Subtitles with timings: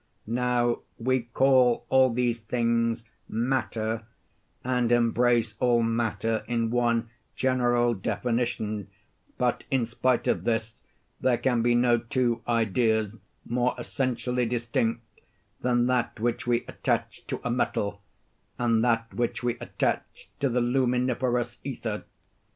[0.25, 4.07] Now we call all these things matter,
[4.63, 8.87] and embrace all matter in one general definition;
[9.37, 10.81] but in spite of this,
[11.19, 15.03] there can be no two ideas more essentially distinct
[15.61, 18.01] than that which we attach to a metal,
[18.57, 22.05] and that which we attach to the luminiferous ether.